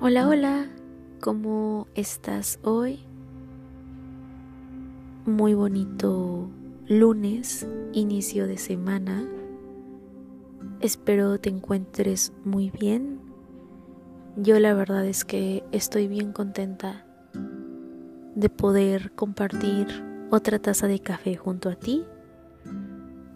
[0.00, 0.68] Hola, hola,
[1.20, 3.00] ¿cómo estás hoy?
[5.26, 6.48] Muy bonito
[6.86, 9.28] lunes, inicio de semana.
[10.80, 13.18] Espero te encuentres muy bien.
[14.36, 17.04] Yo la verdad es que estoy bien contenta
[18.36, 19.88] de poder compartir
[20.30, 22.04] otra taza de café junto a ti.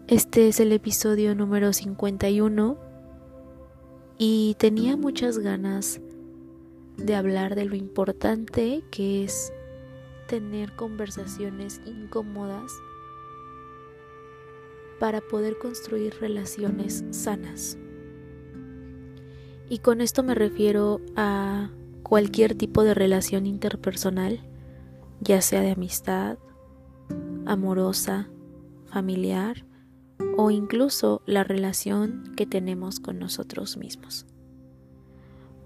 [0.07, 2.77] Este es el episodio número 51
[4.17, 6.12] y tenía muchas ganas de
[7.15, 9.53] hablar de lo importante que es
[10.27, 12.71] tener conversaciones incómodas
[14.99, 17.77] para poder construir relaciones sanas.
[19.69, 21.69] Y con esto me refiero a
[22.03, 24.39] cualquier tipo de relación interpersonal,
[25.19, 26.37] ya sea de amistad,
[27.45, 28.29] amorosa,
[28.85, 29.65] familiar
[30.37, 34.25] o incluso la relación que tenemos con nosotros mismos.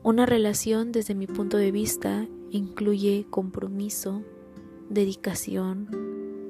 [0.07, 4.23] Una relación desde mi punto de vista incluye compromiso,
[4.89, 5.89] dedicación,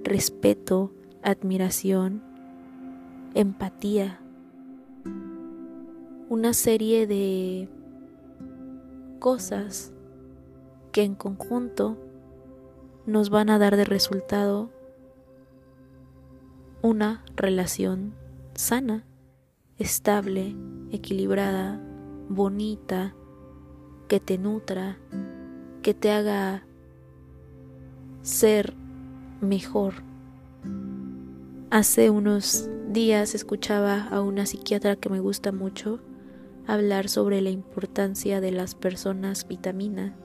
[0.03, 2.21] respeto, admiración,
[3.33, 4.21] empatía,
[6.29, 7.67] una serie de
[9.17, 9.91] cosas
[10.91, 11.97] que en conjunto
[13.07, 14.69] nos van a dar de resultado
[16.83, 18.13] una relación
[18.53, 19.03] sana,
[19.79, 20.55] estable,
[20.91, 21.81] equilibrada,
[22.29, 23.15] bonita,
[24.07, 24.97] que te nutra,
[25.81, 26.63] que te haga
[28.21, 28.73] ser
[29.41, 29.95] mejor.
[31.69, 35.99] Hace unos días escuchaba a una psiquiatra que me gusta mucho
[36.65, 40.15] hablar sobre la importancia de las personas vitamina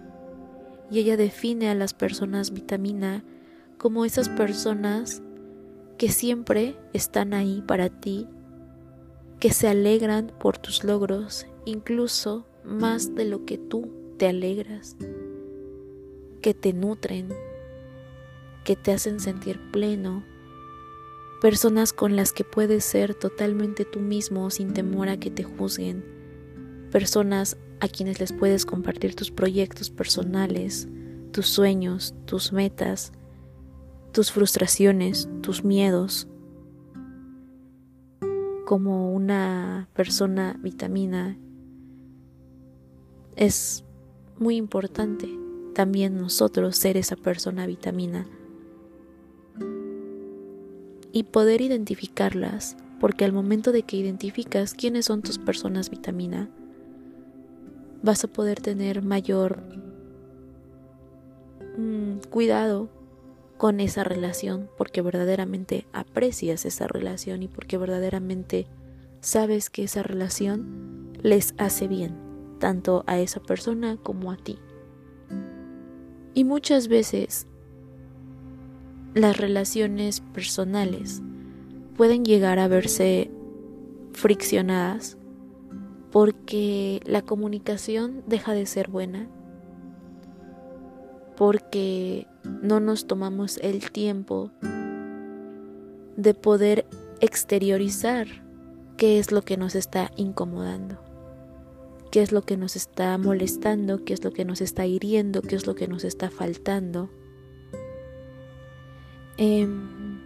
[0.91, 3.25] y ella define a las personas vitamina
[3.79, 5.23] como esas personas
[5.99, 8.29] que siempre están ahí para ti,
[9.41, 14.97] que se alegran por tus logros, incluso más de lo que tú te alegras,
[16.41, 17.29] que te nutren,
[18.65, 20.25] que te hacen sentir pleno,
[21.41, 26.05] personas con las que puedes ser totalmente tú mismo sin temor a que te juzguen,
[26.91, 30.89] personas a quienes les puedes compartir tus proyectos personales,
[31.33, 33.13] tus sueños, tus metas,
[34.13, 36.29] tus frustraciones, tus miedos.
[38.67, 41.37] Como una persona vitamina
[43.37, 43.85] es
[44.39, 45.29] muy importante
[45.75, 48.27] también nosotros ser esa persona vitamina
[51.13, 56.49] y poder identificarlas, porque al momento de que identificas quiénes son tus personas vitamina,
[58.03, 59.63] vas a poder tener mayor
[61.77, 62.89] mm, cuidado
[63.59, 68.67] con esa relación, porque verdaderamente aprecias esa relación y porque verdaderamente
[69.21, 72.32] sabes que esa relación les hace bien
[72.63, 74.57] tanto a esa persona como a ti.
[76.33, 77.49] Y muchas veces
[79.15, 81.23] las relaciones personales
[81.97, 83.33] pueden llegar a verse
[84.13, 85.19] friccionadas
[86.13, 89.29] porque la comunicación deja de ser buena,
[91.37, 92.29] porque
[92.63, 94.53] no nos tomamos el tiempo
[96.17, 96.87] de poder
[97.19, 98.29] exteriorizar
[98.97, 101.12] qué es lo que nos está incomodando
[102.13, 105.57] qué es lo que nos está molestando, qué es lo que nos está hiriendo, qué
[105.57, 107.09] es lo que nos está faltando.
[109.39, 110.21] Em,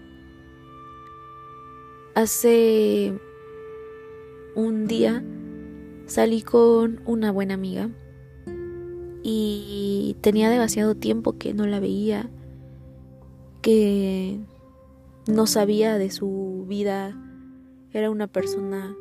[2.17, 3.17] hace
[4.57, 5.23] un día
[6.07, 7.89] salí con una buena amiga
[9.23, 12.29] y tenía demasiado tiempo que no la veía,
[13.63, 14.41] que
[15.29, 17.17] no sabía de su vida,
[17.93, 18.97] era una persona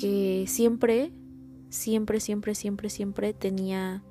[0.00, 1.12] que siempre,
[1.68, 4.02] siempre, siempre, siempre, siempre tenía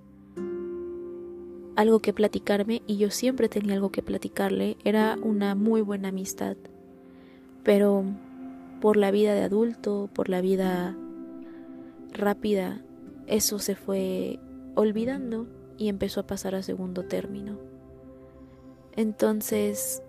[1.75, 4.77] algo que platicarme y yo siempre tenía algo que platicarle.
[4.83, 6.57] Era una muy buena amistad.
[7.63, 8.03] Pero
[8.81, 10.95] por la vida de adulto, por la vida
[12.11, 12.81] rápida,
[13.27, 14.39] eso se fue
[14.75, 15.47] olvidando
[15.77, 17.57] y empezó a pasar a segundo término.
[18.95, 20.03] Entonces,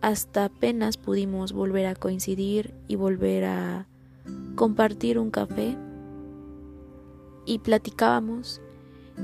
[0.00, 3.86] hasta apenas pudimos volver a coincidir y volver a
[4.56, 5.76] compartir un café
[7.44, 8.60] y platicábamos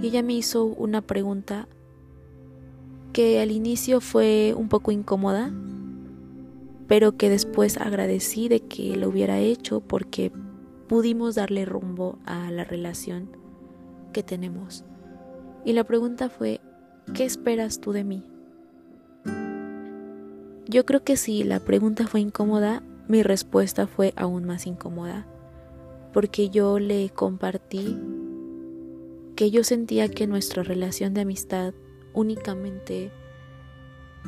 [0.00, 1.68] y ella me hizo una pregunta
[3.12, 5.52] que al inicio fue un poco incómoda,
[6.86, 10.32] pero que después agradecí de que lo hubiera hecho porque
[10.88, 13.36] pudimos darle rumbo a la relación
[14.12, 14.84] que tenemos.
[15.64, 16.60] Y la pregunta fue,
[17.14, 18.24] ¿qué esperas tú de mí?
[20.66, 25.26] Yo creo que si la pregunta fue incómoda, mi respuesta fue aún más incómoda,
[26.12, 27.98] porque yo le compartí
[29.36, 31.74] que yo sentía que nuestra relación de amistad
[32.12, 33.10] únicamente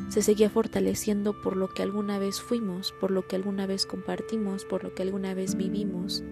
[0.09, 4.65] se seguía fortaleciendo por lo que alguna vez fuimos, por lo que alguna vez compartimos,
[4.65, 6.23] por lo que alguna vez vivimos.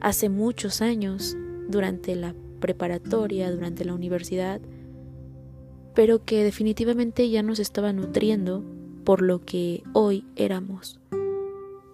[0.00, 1.36] Hace muchos años,
[1.68, 4.60] durante la preparatoria, durante la universidad,
[5.94, 8.62] pero que definitivamente ya nos estaba nutriendo
[9.06, 10.98] por lo que hoy éramos.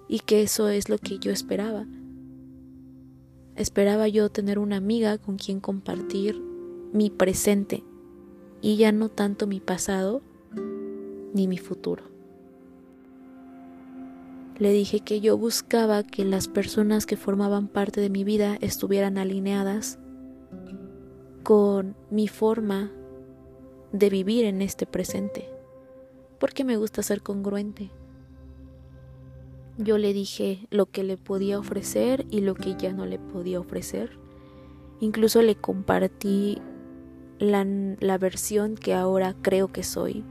[0.09, 1.87] Y que eso es lo que yo esperaba.
[3.55, 6.43] Esperaba yo tener una amiga con quien compartir
[6.93, 7.85] mi presente
[8.63, 10.23] y ya no tanto mi pasado
[11.35, 12.05] ni mi futuro.
[14.59, 19.19] Le dije que yo buscaba que las personas que formaban parte de mi vida estuvieran
[19.19, 19.99] alineadas
[21.43, 22.91] con mi forma
[23.93, 25.52] de vivir en este presente,
[26.43, 27.93] porque me gusta ser congruente.
[29.79, 33.61] Yo le dije lo que le podía ofrecer y lo que ya no le podía
[33.61, 34.19] ofrecer.
[34.99, 36.59] Incluso le compartí
[37.39, 37.65] la,
[38.01, 40.25] la versión que ahora creo que soy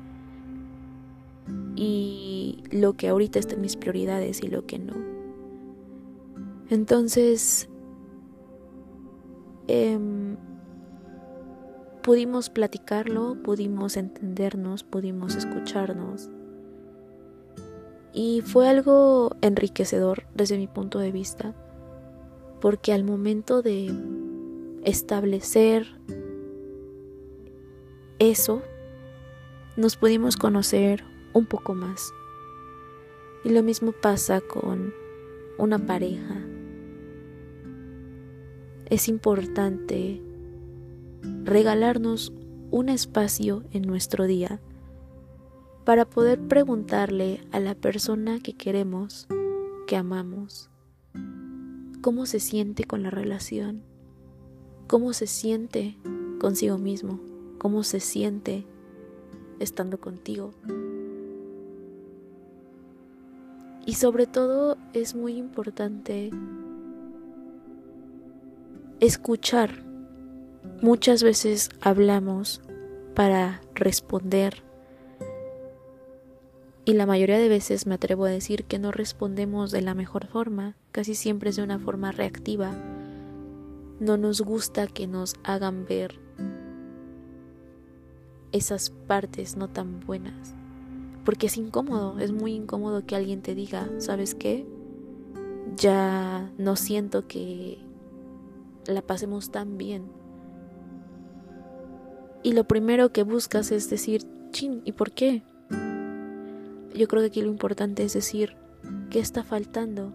[1.77, 4.95] y lo que ahorita está en mis prioridades y lo que no.
[6.69, 7.69] Entonces,
[9.69, 9.97] eh,
[12.01, 16.29] pudimos platicarlo, pudimos entendernos, pudimos escucharnos.
[18.13, 21.53] Y fue algo enriquecedor desde mi punto de vista,
[22.59, 23.91] porque al momento de
[24.83, 25.87] establecer
[28.19, 28.61] eso,
[29.77, 32.13] nos pudimos conocer un poco más.
[33.43, 34.93] Y lo mismo pasa con
[35.57, 36.41] una pareja.
[38.89, 40.21] Es importante
[41.43, 42.33] regalarnos
[42.71, 44.61] un espacio en nuestro día
[45.83, 49.27] para poder preguntarle a la persona que queremos,
[49.87, 50.69] que amamos,
[52.01, 53.83] cómo se siente con la relación,
[54.87, 55.97] cómo se siente
[56.39, 57.19] consigo mismo,
[57.57, 58.65] cómo se siente
[59.59, 60.53] estando contigo.
[63.85, 66.29] Y sobre todo es muy importante
[68.99, 69.90] escuchar
[70.81, 72.59] Muchas veces hablamos
[73.13, 74.63] para responder
[76.85, 80.25] y la mayoría de veces me atrevo a decir que no respondemos de la mejor
[80.25, 82.73] forma, casi siempre es de una forma reactiva.
[83.99, 86.19] No nos gusta que nos hagan ver
[88.51, 90.55] esas partes no tan buenas,
[91.23, 94.65] porque es incómodo, es muy incómodo que alguien te diga, ¿sabes qué?
[95.75, 97.77] Ya no siento que
[98.87, 100.20] la pasemos tan bien
[102.43, 105.43] y lo primero que buscas es decir, chin, ¿y por qué?
[106.95, 108.55] Yo creo que aquí lo importante es decir,
[109.09, 110.13] ¿qué está faltando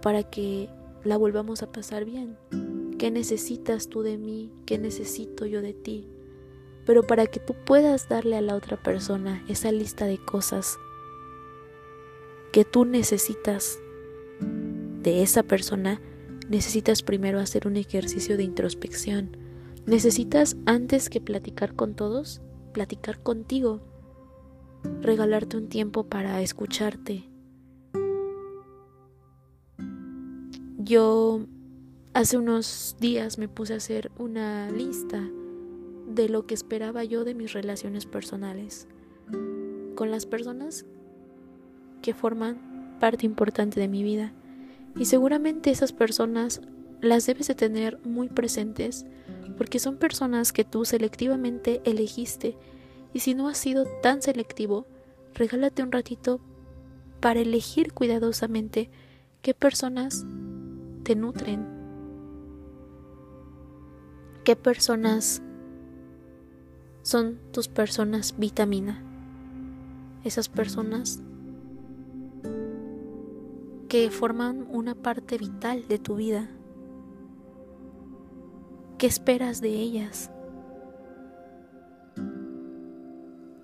[0.00, 0.68] para que
[1.04, 2.36] la volvamos a pasar bien?
[2.98, 4.52] ¿Qué necesitas tú de mí?
[4.64, 6.08] ¿Qué necesito yo de ti?
[6.86, 10.78] Pero para que tú puedas darle a la otra persona esa lista de cosas
[12.52, 13.78] que tú necesitas
[15.02, 16.00] de esa persona,
[16.48, 19.41] necesitas primero hacer un ejercicio de introspección
[19.86, 22.40] Necesitas, antes que platicar con todos,
[22.72, 23.80] platicar contigo,
[25.00, 27.28] regalarte un tiempo para escucharte.
[30.78, 31.46] Yo
[32.14, 35.28] hace unos días me puse a hacer una lista
[36.08, 38.86] de lo que esperaba yo de mis relaciones personales
[39.96, 40.84] con las personas
[42.02, 44.32] que forman parte importante de mi vida.
[44.96, 46.60] Y seguramente esas personas
[47.00, 49.06] las debes de tener muy presentes
[49.56, 52.56] porque son personas que tú selectivamente elegiste.
[53.12, 54.86] Y si no has sido tan selectivo,
[55.34, 56.40] regálate un ratito
[57.20, 58.90] para elegir cuidadosamente
[59.42, 60.24] qué personas
[61.04, 61.66] te nutren,
[64.44, 65.42] qué personas
[67.02, 69.02] son tus personas vitamina,
[70.24, 71.20] esas personas
[73.88, 76.48] que forman una parte vital de tu vida.
[79.02, 80.30] ¿Qué esperas de ellas?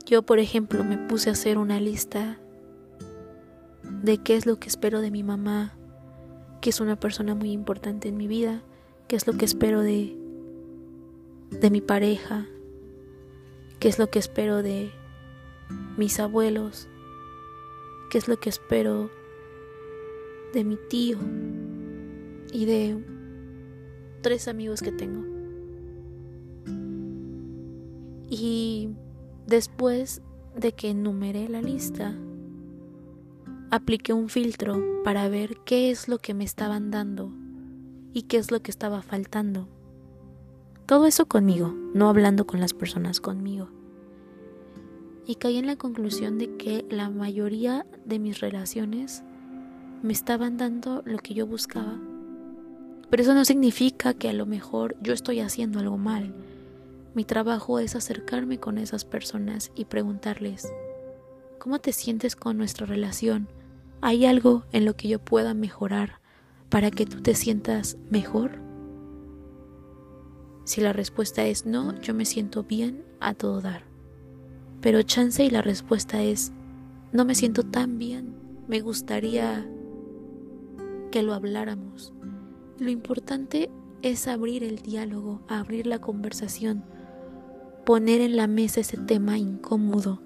[0.04, 2.40] Yo, por ejemplo, me puse a hacer una lista
[4.02, 5.78] de qué es lo que espero de mi mamá,
[6.60, 8.64] que es una persona muy importante en mi vida,
[9.06, 10.18] qué es lo que espero de
[11.52, 12.44] de mi pareja,
[13.78, 14.90] qué es lo que espero de
[15.96, 16.88] mis abuelos,
[18.10, 19.08] qué es lo que espero
[20.52, 21.18] de mi tío
[22.52, 23.17] y de
[24.20, 25.24] tres amigos que tengo.
[28.30, 28.90] Y
[29.46, 30.22] después
[30.56, 32.14] de que enumeré la lista,
[33.70, 37.32] apliqué un filtro para ver qué es lo que me estaban dando
[38.12, 39.68] y qué es lo que estaba faltando.
[40.86, 43.68] Todo eso conmigo, no hablando con las personas conmigo.
[45.26, 49.22] Y caí en la conclusión de que la mayoría de mis relaciones
[50.02, 51.98] me estaban dando lo que yo buscaba.
[53.10, 56.34] Pero eso no significa que a lo mejor yo estoy haciendo algo mal.
[57.14, 60.70] Mi trabajo es acercarme con esas personas y preguntarles,
[61.58, 63.48] ¿cómo te sientes con nuestra relación?
[64.00, 66.20] ¿Hay algo en lo que yo pueda mejorar
[66.68, 68.60] para que tú te sientas mejor?
[70.64, 73.84] Si la respuesta es no, yo me siento bien a todo dar.
[74.82, 76.52] Pero chance y la respuesta es
[77.10, 78.34] no me siento tan bien,
[78.68, 79.66] me gustaría
[81.10, 82.12] que lo habláramos.
[82.78, 83.70] Lo importante
[84.02, 86.84] es abrir el diálogo, abrir la conversación,
[87.84, 90.22] poner en la mesa ese tema incómodo.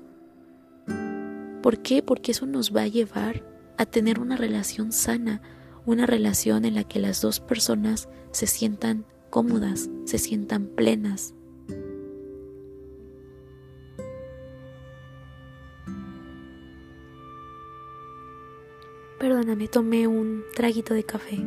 [1.62, 2.02] ¿Por qué?
[2.02, 3.42] Porque eso nos va a llevar
[3.78, 5.40] a tener una relación sana,
[5.86, 11.34] una relación en la que las dos personas se sientan cómodas, se sientan plenas.
[19.18, 21.38] Perdóname, tomé un traguito de café.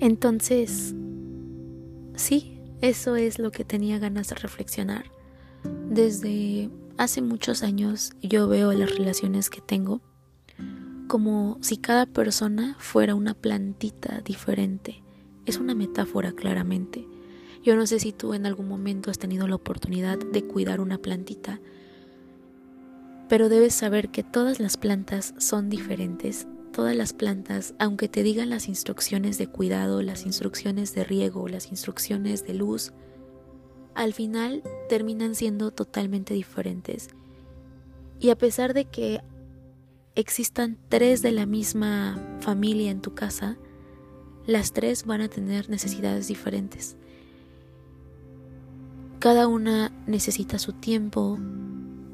[0.00, 0.94] Entonces,
[2.14, 5.04] sí, eso es lo que tenía ganas de reflexionar.
[5.90, 10.00] Desde hace muchos años yo veo las relaciones que tengo
[11.08, 15.02] como si cada persona fuera una plantita diferente.
[15.44, 17.06] Es una metáfora claramente.
[17.62, 20.98] Yo no sé si tú en algún momento has tenido la oportunidad de cuidar una
[20.98, 21.60] plantita
[23.28, 26.46] pero debes saber que todas las plantas son diferentes.
[26.76, 31.70] Todas las plantas, aunque te digan las instrucciones de cuidado, las instrucciones de riego, las
[31.70, 32.92] instrucciones de luz,
[33.94, 37.08] al final terminan siendo totalmente diferentes.
[38.20, 39.22] Y a pesar de que
[40.16, 43.56] existan tres de la misma familia en tu casa,
[44.46, 46.98] las tres van a tener necesidades diferentes.
[49.18, 51.38] Cada una necesita su tiempo,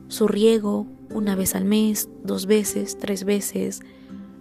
[0.06, 3.80] su riego, una vez al mes, dos veces, tres veces,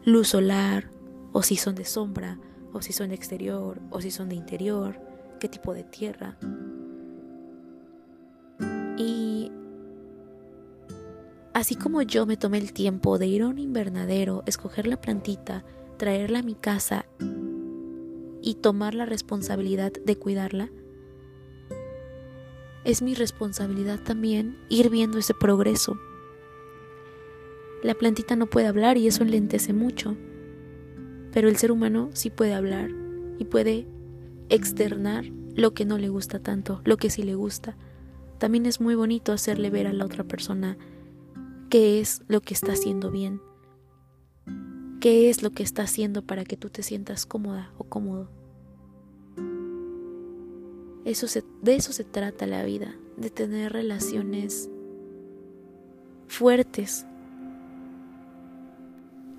[0.06, 0.90] luz solar,
[1.32, 2.40] o si son de sombra,
[2.74, 5.00] o si son de exterior, o si son de interior,
[5.40, 6.38] qué tipo de tierra.
[8.98, 9.52] Y
[11.54, 15.64] así como yo me tomé el tiempo de ir a un invernadero, escoger la plantita,
[15.98, 17.06] traerla a mi casa
[18.42, 20.70] y tomar la responsabilidad de cuidarla,
[22.84, 26.00] es mi responsabilidad también ir viendo ese progreso
[27.84, 30.16] la plantita no puede hablar y eso enlentece mucho,
[31.32, 32.92] pero el ser humano sí puede hablar
[33.40, 33.88] y puede
[34.50, 37.76] externar lo que no le gusta tanto, lo que sí le gusta.
[38.38, 40.78] También es muy bonito hacerle ver a la otra persona
[41.70, 43.42] qué es lo que está haciendo bien,
[45.00, 48.30] qué es lo que está haciendo para que tú te sientas cómoda o cómodo.
[51.04, 51.28] Eso
[51.64, 54.70] de eso se trata la vida, de tener relaciones
[56.28, 57.06] fuertes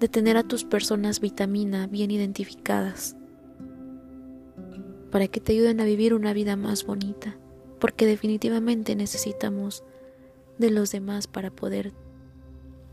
[0.03, 3.17] de tener a tus personas vitamina bien identificadas
[5.13, 7.39] para que te ayuden a vivir una vida más bonita,
[7.79, 9.85] porque definitivamente necesitamos
[10.59, 11.93] de los demás para poder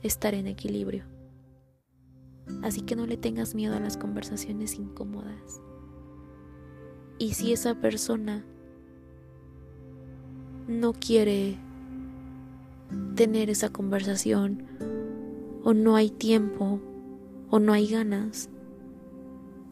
[0.04, 1.06] estar en equilibrio.
[2.62, 5.62] Así que no le tengas miedo a las conversaciones incómodas.
[7.18, 8.46] Y si esa persona
[10.68, 11.58] no quiere
[13.16, 14.68] tener esa conversación
[15.64, 16.80] o no hay tiempo
[17.50, 18.50] o no hay ganas.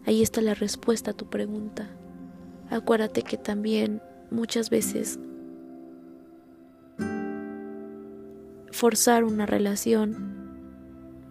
[0.05, 1.89] Ahí está la respuesta a tu pregunta.
[2.69, 5.19] Acuérdate que también muchas veces
[8.71, 10.37] forzar una relación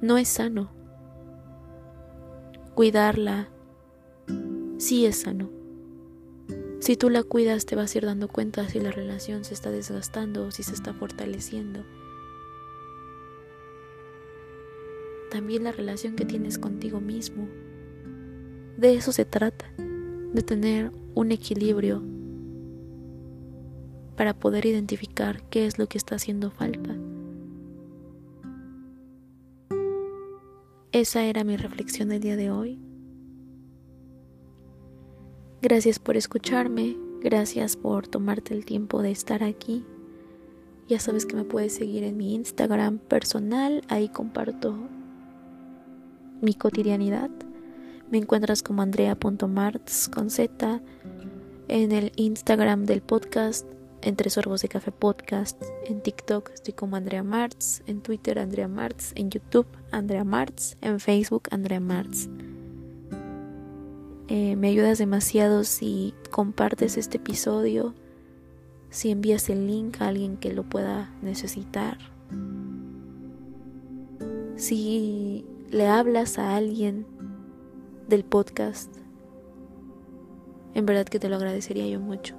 [0.01, 0.71] no es sano.
[2.75, 3.49] Cuidarla
[4.79, 5.51] sí es sano.
[6.81, 9.71] Si tú la cuidas te vas a ir dando cuenta si la relación se está
[9.71, 11.85] desgastando o si se está fortaleciendo.
[15.31, 17.49] También la relación que tienes contigo mismo.
[18.77, 22.03] De eso se trata, de tener un equilibrio
[24.17, 26.97] para poder identificar qué es lo que está haciendo falta.
[30.93, 32.79] Esa era mi reflexión del día de hoy.
[35.61, 39.85] Gracias por escucharme, gracias por tomarte el tiempo de estar aquí.
[40.89, 44.89] Ya sabes que me puedes seguir en mi Instagram personal, ahí comparto
[46.41, 47.31] mi cotidianidad.
[48.11, 50.81] Me encuentras como andrea.marts con Z
[51.69, 53.67] en el Instagram del podcast
[54.03, 55.61] entre Sorbos de Café Podcast.
[55.87, 57.83] En TikTok estoy como Andrea Martz.
[57.87, 59.13] En Twitter Andrea Martz.
[59.17, 60.77] En YouTube Andrea Martz.
[60.81, 62.29] En Facebook Andrea Martz.
[64.29, 67.95] Eh, me ayudas demasiado si compartes este episodio,
[68.91, 71.97] si envías el link a alguien que lo pueda necesitar,
[74.57, 77.07] si le hablas a alguien
[78.09, 78.95] del podcast.
[80.75, 82.37] En verdad que te lo agradecería yo mucho.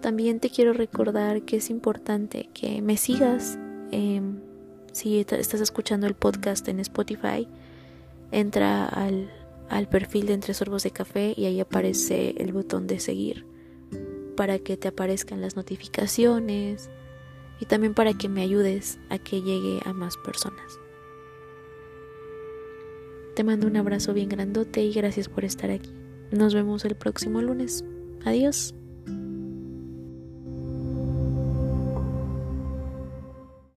[0.00, 3.58] También te quiero recordar que es importante que me sigas.
[4.92, 7.48] si estás escuchando el podcast en Spotify,
[8.30, 9.30] entra al,
[9.68, 13.46] al perfil de Entre Sorbos de Café y ahí aparece el botón de seguir
[14.36, 16.90] para que te aparezcan las notificaciones
[17.60, 20.78] y también para que me ayudes a que llegue a más personas.
[23.36, 25.90] Te mando un abrazo bien grandote y gracias por estar aquí.
[26.30, 27.84] Nos vemos el próximo lunes.
[28.24, 28.74] Adiós.